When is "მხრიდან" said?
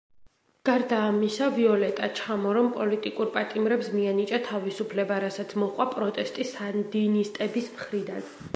7.79-8.29